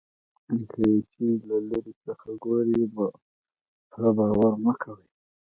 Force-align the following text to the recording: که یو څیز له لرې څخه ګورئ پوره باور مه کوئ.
که 0.69 0.79
یو 0.89 0.99
څیز 1.11 1.37
له 1.49 1.57
لرې 1.69 1.93
څخه 2.05 2.29
ګورئ 2.43 2.81
پوره 3.91 4.09
باور 4.17 4.53
مه 4.63 4.73
کوئ. 4.81 5.05